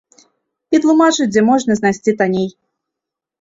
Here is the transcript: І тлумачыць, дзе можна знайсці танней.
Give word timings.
І 0.77 0.79
тлумачыць, 0.85 1.27
дзе 1.33 1.43
можна 1.49 1.77
знайсці 1.81 2.17
танней. 2.23 2.49